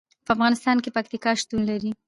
په 0.25 0.31
افغانستان 0.35 0.77
کې 0.83 0.93
پکتیکا 0.95 1.31
شتون 1.41 1.61
لري. 1.69 1.91